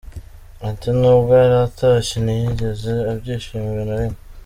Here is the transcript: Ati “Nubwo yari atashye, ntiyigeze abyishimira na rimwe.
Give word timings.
Ati 0.69 0.89
“Nubwo 0.99 1.31
yari 1.41 1.57
atashye, 1.67 2.15
ntiyigeze 2.23 2.91
abyishimira 3.11 3.81
na 3.89 3.95
rimwe. 3.99 4.19